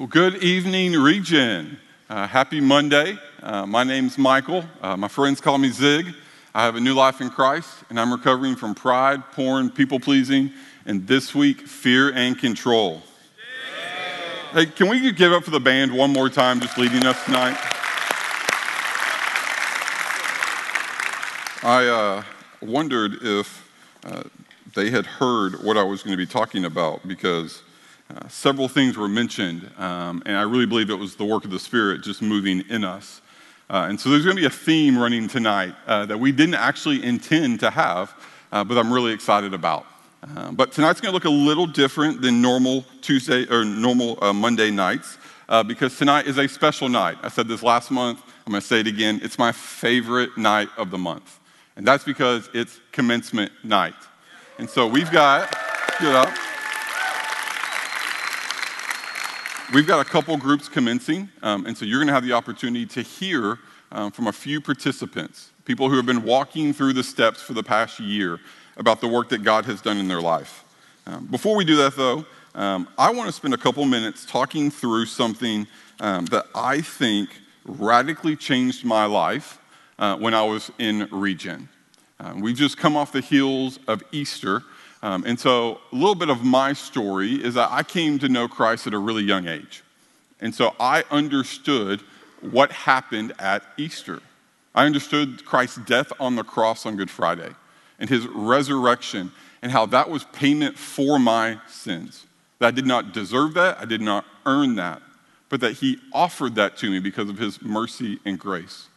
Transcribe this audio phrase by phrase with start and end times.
[0.00, 1.76] Well, good evening, Regen.
[2.08, 3.18] Uh, happy Monday.
[3.42, 4.64] Uh, my name's Michael.
[4.80, 6.14] Uh, my friends call me Zig.
[6.54, 10.52] I have a new life in Christ, and I'm recovering from pride, porn, people pleasing,
[10.86, 13.02] and this week, fear and control.
[14.52, 17.58] Hey, can we give up for the band one more time, just leading us tonight?
[21.64, 22.22] I uh,
[22.62, 23.68] wondered if
[24.04, 24.22] uh,
[24.76, 27.62] they had heard what I was going to be talking about because
[28.14, 31.50] uh, several things were mentioned, um, and I really believe it was the work of
[31.50, 33.20] the Spirit just moving in us.
[33.68, 36.54] Uh, and so there's going to be a theme running tonight uh, that we didn't
[36.54, 38.14] actually intend to have,
[38.50, 39.84] uh, but I'm really excited about.
[40.22, 44.70] Uh, but tonight's going to look a little different than normal Tuesday or normal Monday
[44.70, 45.18] nights
[45.66, 47.18] because tonight is a special night.
[47.22, 48.22] I said this last month.
[48.46, 49.20] I'm going to say it again.
[49.22, 51.38] It's my favorite night of the month,
[51.76, 53.94] and that's because it's commencement night.
[54.56, 55.50] And so we've got,
[56.00, 56.47] get up.
[59.74, 62.86] We've got a couple groups commencing, um, and so you're going to have the opportunity
[62.86, 63.58] to hear
[63.92, 67.62] um, from a few participants, people who have been walking through the steps for the
[67.62, 68.40] past year
[68.78, 70.64] about the work that God has done in their life.
[71.06, 74.70] Um, before we do that, though, um, I want to spend a couple minutes talking
[74.70, 75.66] through something
[76.00, 77.28] um, that I think
[77.66, 79.58] radically changed my life
[79.98, 81.68] uh, when I was in Regen.
[82.18, 84.62] Uh, we've just come off the heels of Easter.
[85.02, 88.48] Um, and so, a little bit of my story is that I came to know
[88.48, 89.82] Christ at a really young age.
[90.40, 92.00] And so, I understood
[92.40, 94.20] what happened at Easter.
[94.74, 97.50] I understood Christ's death on the cross on Good Friday
[97.98, 99.32] and his resurrection
[99.62, 102.26] and how that was payment for my sins.
[102.58, 105.02] That I did not deserve that, I did not earn that,
[105.48, 108.88] but that he offered that to me because of his mercy and grace.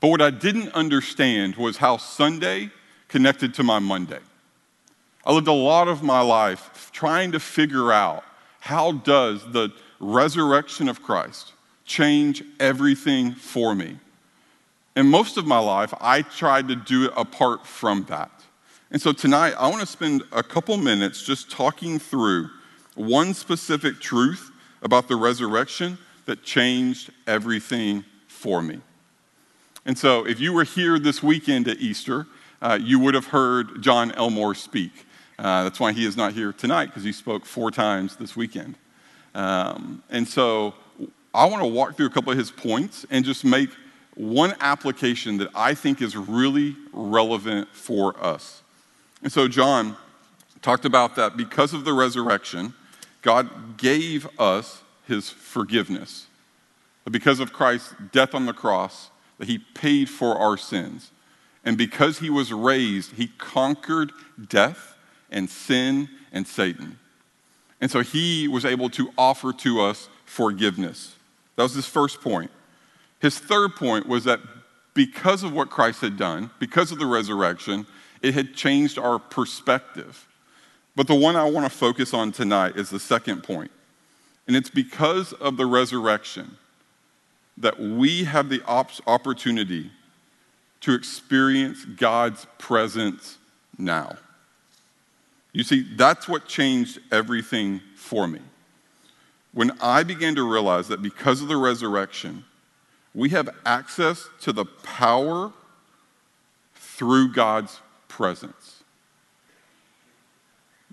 [0.00, 2.70] But what I didn't understand was how Sunday
[3.08, 4.20] connected to my Monday.
[5.28, 8.24] I lived a lot of my life trying to figure out
[8.60, 11.52] how does the resurrection of Christ
[11.84, 13.98] change everything for me.
[14.96, 18.30] And most of my life, I tried to do it apart from that.
[18.90, 22.48] And so tonight, I want to spend a couple minutes just talking through
[22.94, 24.50] one specific truth
[24.80, 28.80] about the resurrection that changed everything for me.
[29.84, 32.26] And so, if you were here this weekend at Easter,
[32.62, 35.04] uh, you would have heard John Elmore speak.
[35.38, 38.74] Uh, that's why he is not here tonight, because he spoke four times this weekend.
[39.34, 40.74] Um, and so
[41.32, 43.70] I want to walk through a couple of his points and just make
[44.14, 48.62] one application that I think is really relevant for us.
[49.22, 49.96] And so John
[50.60, 52.74] talked about that because of the resurrection,
[53.22, 56.26] God gave us his forgiveness.
[57.08, 61.10] Because of Christ's death on the cross, that he paid for our sins.
[61.64, 64.12] And because he was raised, he conquered
[64.48, 64.96] death
[65.30, 66.98] and sin and Satan.
[67.80, 71.14] And so he was able to offer to us forgiveness.
[71.56, 72.50] That was his first point.
[73.20, 74.40] His third point was that
[74.94, 77.86] because of what Christ had done, because of the resurrection,
[78.22, 80.26] it had changed our perspective.
[80.96, 83.70] But the one I want to focus on tonight is the second point.
[84.46, 86.56] And it's because of the resurrection
[87.56, 89.90] that we have the op- opportunity
[90.80, 93.38] to experience God's presence
[93.76, 94.16] now.
[95.52, 98.40] You see, that's what changed everything for me.
[99.52, 102.44] When I began to realize that because of the resurrection,
[103.14, 105.52] we have access to the power
[106.74, 108.82] through God's presence.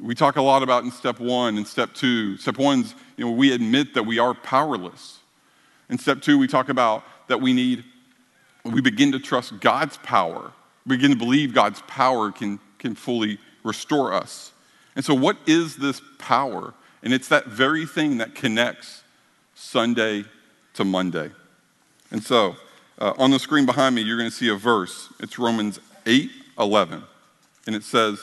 [0.00, 2.36] We talk a lot about in step one and step two.
[2.36, 5.18] Step one's, you know, we admit that we are powerless.
[5.88, 7.84] In step two, we talk about that we need,
[8.64, 10.52] we begin to trust God's power.
[10.86, 14.52] We begin to believe God's power can, can fully restore us.
[14.96, 16.74] And so, what is this power?
[17.02, 19.02] And it's that very thing that connects
[19.54, 20.24] Sunday
[20.74, 21.30] to Monday.
[22.10, 22.56] And so,
[22.98, 25.08] uh, on the screen behind me, you're going to see a verse.
[25.20, 27.02] It's Romans 8 11.
[27.66, 28.20] And it says,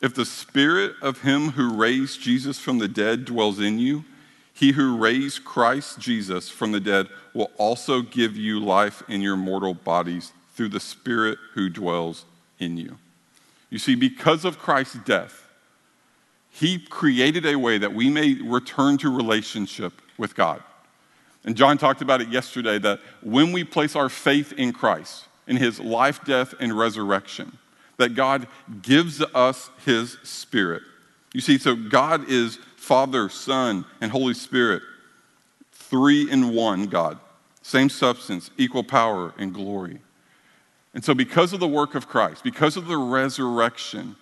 [0.00, 4.04] If the spirit of him who raised Jesus from the dead dwells in you,
[4.52, 9.36] he who raised Christ Jesus from the dead will also give you life in your
[9.36, 12.24] mortal bodies through the spirit who dwells
[12.58, 12.96] in you.
[13.70, 15.46] You see, because of Christ's death,
[16.50, 20.62] he created a way that we may return to relationship with God.
[21.44, 25.56] And John talked about it yesterday that when we place our faith in Christ, in
[25.56, 27.58] his life, death, and resurrection,
[27.98, 28.48] that God
[28.82, 30.82] gives us his spirit.
[31.32, 34.82] You see, so God is Father, Son, and Holy Spirit,
[35.72, 37.18] three in one God,
[37.62, 40.00] same substance, equal power and glory.
[40.96, 44.16] And so, because of the work of Christ, because of the resurrection,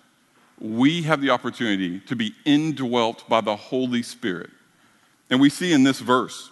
[0.59, 4.49] we have the opportunity to be indwelt by the Holy Spirit.
[5.29, 6.49] And we see in this verse,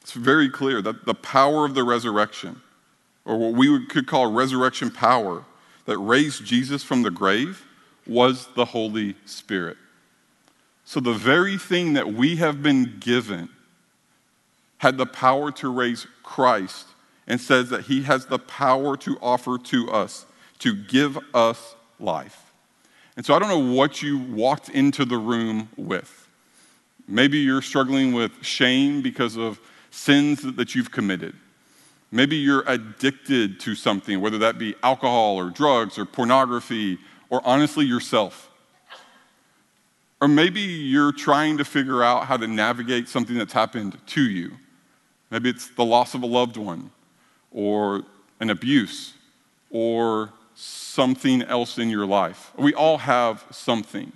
[0.00, 2.60] it's very clear that the power of the resurrection,
[3.24, 5.44] or what we could call resurrection power,
[5.86, 7.64] that raised Jesus from the grave
[8.04, 9.76] was the Holy Spirit.
[10.84, 13.48] So the very thing that we have been given
[14.78, 16.88] had the power to raise Christ
[17.26, 20.26] and says that he has the power to offer to us,
[20.58, 22.52] to give us life.
[23.16, 26.28] And so I don't know what you walked into the room with.
[27.06, 29.60] Maybe you're struggling with shame because of
[29.90, 31.34] sins that you've committed.
[32.10, 36.98] Maybe you're addicted to something, whether that be alcohol or drugs or pornography
[37.30, 38.50] or honestly yourself.
[40.20, 44.52] Or maybe you're trying to figure out how to navigate something that's happened to you.
[45.30, 46.90] Maybe it's the loss of a loved one,
[47.52, 48.02] or
[48.40, 49.14] an abuse,
[49.70, 52.52] or something else in your life.
[52.56, 54.12] We all have something,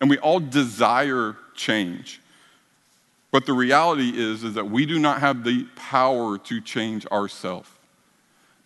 [0.00, 2.20] and we all desire change.
[3.30, 7.68] But the reality is, is that we do not have the power to change ourselves.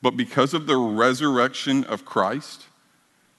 [0.00, 2.66] But because of the resurrection of Christ,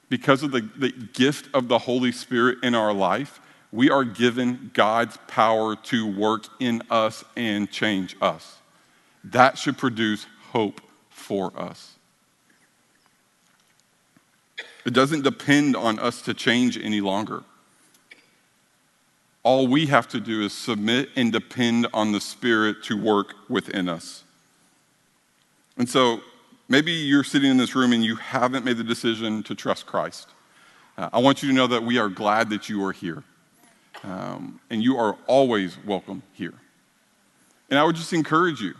[0.09, 3.39] because of the, the gift of the Holy Spirit in our life,
[3.71, 8.57] we are given God's power to work in us and change us.
[9.23, 11.95] That should produce hope for us.
[14.85, 17.43] It doesn't depend on us to change any longer.
[19.41, 23.89] All we have to do is submit and depend on the Spirit to work within
[23.89, 24.23] us.
[25.75, 26.21] And so
[26.69, 30.29] maybe you're sitting in this room and you haven't made the decision to trust Christ.
[30.99, 33.23] Uh, I want you to know that we are glad that you are here.
[34.03, 36.53] Um, and you are always welcome here.
[37.71, 38.75] And I would just encourage you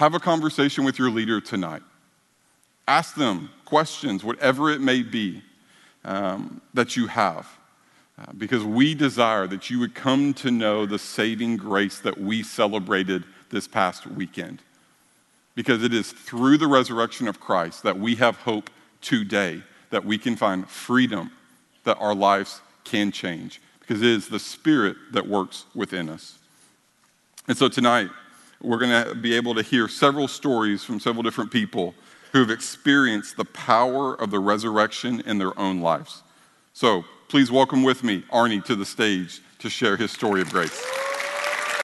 [0.00, 1.82] have a conversation with your leader tonight.
[2.88, 5.42] Ask them questions, whatever it may be
[6.06, 7.46] um, that you have,
[8.18, 12.42] uh, because we desire that you would come to know the saving grace that we
[12.42, 14.62] celebrated this past weekend.
[15.54, 18.70] Because it is through the resurrection of Christ that we have hope
[19.02, 21.30] today, that we can find freedom,
[21.84, 26.38] that our lives can change, because it is the Spirit that works within us.
[27.46, 28.08] And so tonight,
[28.62, 31.94] we're going to be able to hear several stories from several different people
[32.32, 36.22] who have experienced the power of the resurrection in their own lives.
[36.72, 40.99] So please welcome with me Arnie to the stage to share his story of grace.